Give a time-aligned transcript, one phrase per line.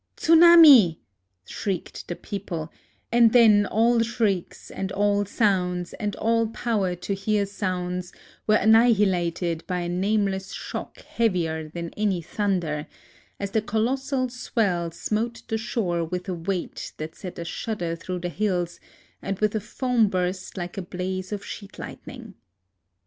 [0.17, 0.97] "Tsunami I"
[1.55, 2.71] shrieked the people;
[3.11, 8.11] and then all shrieks and all sounds and all power to hear sounds
[8.47, 12.87] were annihilated by a nameless shock heavier than any thunder,
[13.39, 17.95] as the colos sal swell smote the shore with a weight that sent a shudder
[17.95, 18.79] through the hills,
[19.21, 22.33] and with a foam burst like a blaze of sheet lightning.